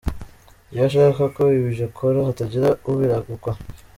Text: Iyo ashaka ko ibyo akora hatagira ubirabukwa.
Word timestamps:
Iyo 0.71 0.81
ashaka 0.87 1.21
ko 1.35 1.43
ibyo 1.57 1.83
akora 1.89 2.17
hatagira 2.27 2.67
ubirabukwa. 2.89 3.51